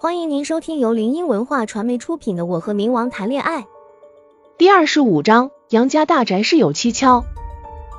[0.00, 3.62] 欢迎您收听由林音文化传媒出品的《我和冥王谈恋爱》
[4.56, 5.50] 第二十五章。
[5.70, 7.24] 杨家大宅事有蹊跷。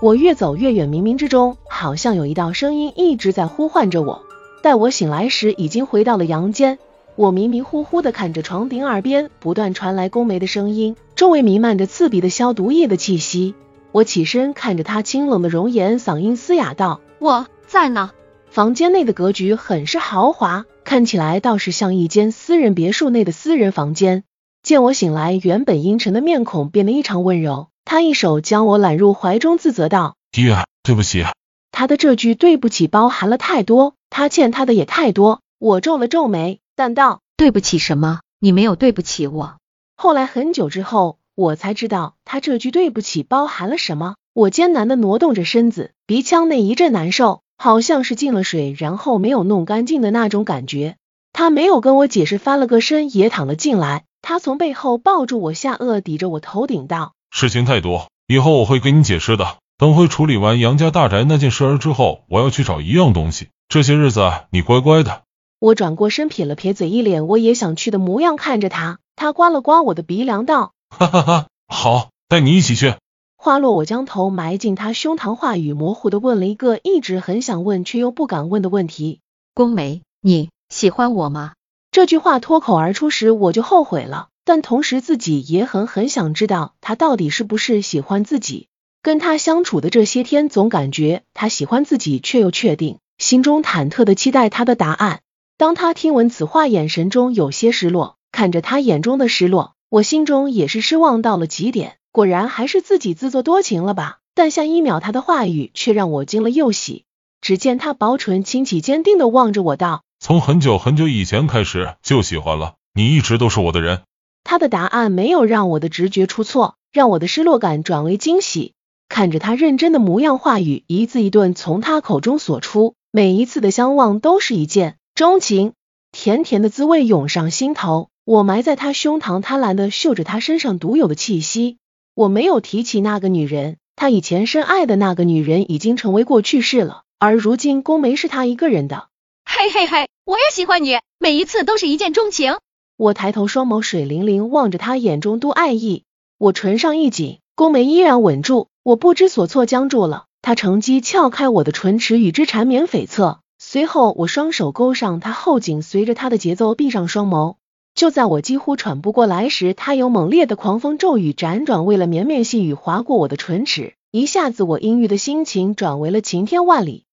[0.00, 4.22] 我越走越远，冥冥之中好像有一道声音一直在呼唤着我。
[4.62, 6.78] 待我醒来时，已经回到了阳间。
[7.14, 13.54] 我迷迷糊糊的看着床顶，耳边不断传来宫梅的声音，周围弥漫着刺鼻的消毒液的气息。
[13.92, 18.12] 我起身看着他清冷的容颜，嗓音嘶哑道：“我在呢。”
[18.48, 24.24] 房间内的格局很是豪华，看起来倒是像一间私人别墅内的私人房间。
[24.62, 27.68] 见我醒来，原本阴沉的面孔变得异常温柔。
[27.84, 31.24] 他一手将我揽入怀中，自责道：“爹，对不起。”
[31.72, 35.40] 他的这句对不起包含了太多，他欠他的也太多。
[35.58, 38.20] 我皱了皱眉，淡道：“对不起什么？
[38.38, 39.56] 你没有对不起我。”
[39.96, 44.14] 后来很久之后，我才知道他这句对不起包含了什么。
[44.34, 50.96] 我艰难的挪动着身子，鼻腔内一阵难受，好像是进了水，然后没有弄干净的那种感觉。
[51.32, 54.02] 他没有跟我解释，翻了个身也躺了进来。
[54.20, 59.58] 他从背后抱住我下颚，抵着我头顶道：“事情太多，以后我会给你解释的。
[59.78, 63.46] 等会处理完杨家大宅那件事儿之后，我要去找一样东西。
[63.68, 65.22] 这些日子你乖乖的。”
[65.60, 68.98] 我转过身，撇了撇嘴，一脸我也想去的模样，看着他。
[69.14, 72.96] 他刮了刮我的鼻梁，道：“哈哈哈，好，带你一起去。”
[73.44, 79.18] 话落，我将头埋进他胸膛，话语模糊的问了一个一直很想问却又不敢问的问题
[79.52, 81.54] ：“宫梅，你喜欢我吗？”
[81.90, 88.68] 这句话脱口而出时，我就后悔了，但同时自己也很很想知道他到底是不是喜欢自己。
[89.02, 95.20] 跟他相处的这些天，总感觉他喜欢自己，却又确定，心中忐忑的期待他的答案。
[95.58, 101.96] 当他听闻此话，眼神中有些失落，看着他眼中的失落，我心中也是失望到了极点。
[102.12, 104.18] 果然还是自己自作多情了吧？
[104.34, 107.04] 但下一秒他的话语却让我惊了又喜。
[107.40, 110.02] 只见他薄唇轻启，坚定的望着我道。
[110.20, 114.02] 从很久很久以前开始就喜欢了，你一直都是我的人。
[114.44, 118.74] 他的答案没有让我的直觉出错，让我的失落感转为惊喜。
[119.08, 125.72] 看着他认真的模样，话语一字一顿从他口中所出，每一次的相望都是一见钟情，
[126.12, 128.10] 甜甜的滋味涌上心头。
[128.24, 131.78] 我埋在他胸膛，贪婪的嗅着他身上独有的气息。
[132.14, 139.08] 我没有提起那个女人，他以前深爱的那个女人已经成为过去式了，而如今宫梅是他一个人的。
[139.46, 142.56] 嘿嘿嘿，我也喜欢你，每一次都是一见钟情。
[142.98, 146.04] 我抬头，双眸水灵灵望着他，眼中都爱意。
[146.36, 150.26] 我唇上一紧，宫梅依然稳住，我不知所措，僵住了。
[150.42, 153.38] 他乘机撬开我的唇齿，与之缠绵悱恻。
[153.58, 157.54] 随后，我双手勾上他后颈，随着他的节奏闭上双眸。
[157.94, 167.04] 就在我几乎喘不过来时，他有猛烈的狂风骤雨辗转，为了绵绵细雨划过我的唇齿，一下子我阴郁的心情转为了晴天万里。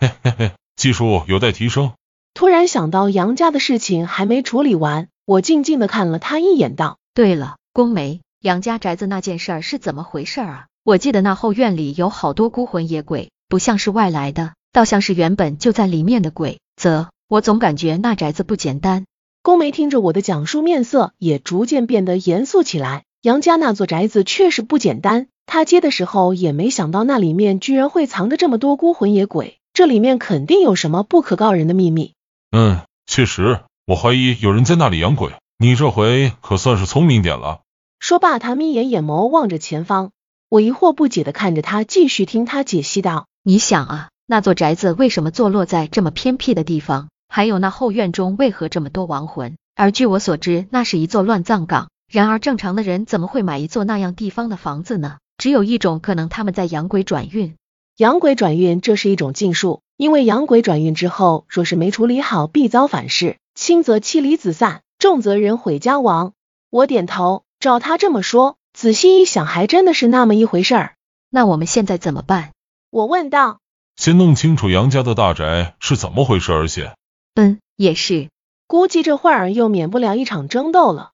[0.00, 0.52] 嘿嘿嘿。
[0.76, 1.92] 技术有待提升。
[2.34, 10.66] 突然想到杨家的事情还没处理完，我静静的看了他一眼，道：“对了，宫梅，杨家宅子那件事是怎么回事啊？
[10.84, 16.60] 我记得那后院里有好多孤魂野鬼，不像是外来的，倒像是原本就在里面的鬼。
[16.76, 19.06] 则我总感觉那宅子不简单。”
[19.46, 23.04] 宫梅听着我的讲述，面色也逐渐变得严肃起来。
[23.22, 29.58] 杨家那座宅子确实不简单，他接的时候也没想到那里面居然会藏着这么多孤魂野鬼。
[29.72, 32.14] 这里面肯定有什么不可告人的秘密。
[32.50, 35.30] 嗯，确实，我怀疑有人在那里养鬼。
[35.60, 37.60] 你这回可算是聪明点了。
[38.00, 40.10] 说罢，他眯眼眼眸望着前方。
[40.48, 47.06] 我疑惑不解的看着他，继续听他解析道：“你想啊，那座宅子为什么坐落在这么偏僻的地方？
[47.28, 49.56] 还有那后院中为何这么多亡魂？
[49.74, 51.88] 而据我所知，那是一座乱葬岗。
[52.10, 55.18] 然而正常的人怎么会买一座那样地方的房子呢？
[55.38, 57.54] 只有一种可能，他们在养鬼转运。”
[57.98, 66.32] 养鬼转运，这是一种禁术，因为养鬼转运之后，若是没处理好，必遭反噬，轻则妻离子散，重则人毁家亡。
[66.68, 70.94] 我点头，照他这么说，仔细一想，还真的是那么一回事儿。
[71.30, 72.52] 那我们现在怎么办？
[72.90, 73.60] 我问道。
[73.96, 76.94] 先弄清楚杨家的大宅是怎么回事，而且，
[77.36, 78.30] 嗯，也是，
[78.66, 81.10] 估计这会儿又免不了一场争斗了。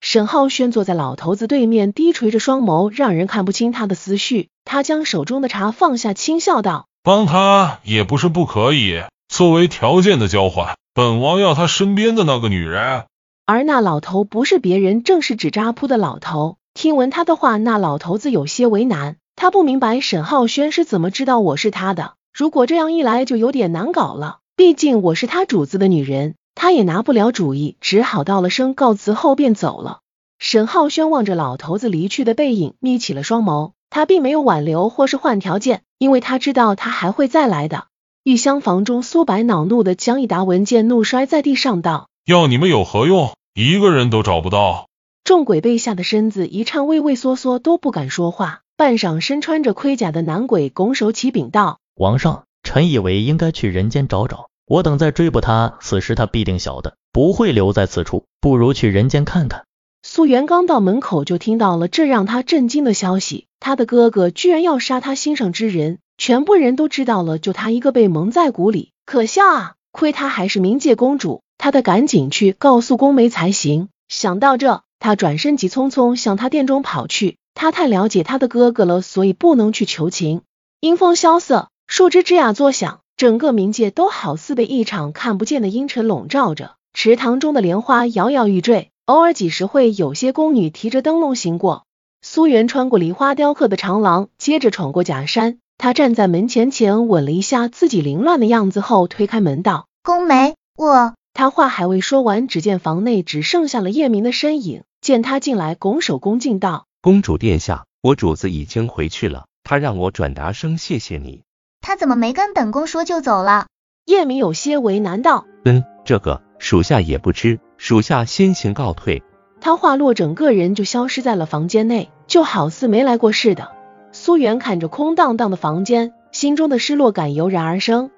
[0.00, 4.48] 沈浩轩坐在老头子对面，低垂着双眸，让人看不清他的思绪。
[4.64, 13.04] 他将手中的茶放下，轻笑道：“帮他也不是不可以，作为条件的交换，本王要他身边的那个女人。”
[13.44, 16.56] 而那老头不是别人，正是纸扎铺的老头。
[16.72, 22.14] 听闻他的话，那老头子有些为难，他不明白沈浩轩是怎么知道我是他的。
[22.32, 24.38] 如果这样一来，就有点难搞了。
[24.58, 26.34] 毕竟我是他主子的女人。
[26.56, 30.00] 他也拿不了主意，只好道了声告辞后便走了。
[30.40, 33.70] 沈浩轩望着老头子离去的背影，眯起了双眸。
[33.88, 37.86] 他并没有挽留或是换条件，因为他知道他还会再来的。
[38.24, 43.30] 玉香房中，苏白恼怒的将一沓文件怒摔在地上，道：“要你们有何用？
[43.54, 44.88] 一个人都找不到。
[45.22, 48.62] 众鬼被吓得身子一颤，畏畏缩缩都不敢说话。
[48.76, 54.47] 半晌，身穿着盔甲的男鬼拱手起禀道：“王上，臣以为应该去人间找找。
[54.68, 59.64] 我等再追捕他，此时他必定晓得，不会留在此处，不如去人间看看。”
[60.02, 69.74] 苏元刚到门口就听到了这让他震惊的消息，他的哥哥居然要杀他心上之人，全部人都知道了，就他一个被蒙在鼓里，可笑啊！
[69.90, 73.88] 亏他还是冥界公主，他得赶紧去告诉宫梅才行。
[74.08, 74.82] 想到这。
[75.00, 80.42] 他转身急匆匆向他殿中跑去，他太了解他的哥哥了，所以不能去求情。
[80.80, 86.76] 阴风萧瑟，树枝吱呀作响，整个冥界都好似被一场看不见的阴沉笼罩着。
[86.94, 91.82] 池塘中的莲花摇摇欲坠，偶尔几时会有些宫女提着灯笼行过。
[92.22, 95.58] 苏元穿过梨花雕刻的长廊，接着闯过假山。
[95.78, 104.84] 他站在门前前吻了一下自己凌乱的样子后，推开门道：“宫梅，我……”他话还未说完，只见房内只剩下了叶明的身影。
[105.00, 111.42] 见他进来，拱手恭敬道：“公主殿下，我主子已经回去了，他让我转达声谢谢你。
[111.88, 113.66] 他怎么没跟本宫说就走了？”
[114.04, 119.22] 叶明有些为难道：“嗯，这个属下也不知，属下先行告退。”
[119.58, 123.70] 他话落，整个人就消失在了房间内，就好似没来过似的。
[124.12, 128.10] 苏元看着空荡荡的房间，心中的失落感油然而生。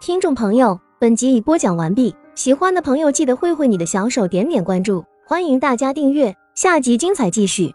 [0.00, 5.04] 听众朋友，本集已播讲完毕，喜欢的朋友记得挥挥你的小手，点点关注。
[5.26, 7.74] 欢迎大家订阅，下集精彩继续。